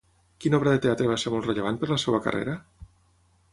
Quina 0.45 0.55
obra 0.59 0.73
de 0.75 0.79
teatre 0.85 1.09
va 1.11 1.17
ser 1.25 1.35
molt 1.35 1.47
rellevant 1.51 1.79
per 1.83 1.91
la 1.93 2.01
seva 2.07 2.25
carrera? 2.29 2.59